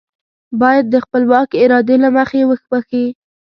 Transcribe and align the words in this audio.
بايد 0.61 0.85
د 0.89 0.95
خپلواکې 1.05 1.57
ارادې 1.65 1.95
له 2.03 2.09
مخې 2.17 2.37
يې 2.41 2.47
وبښي. 2.49 3.05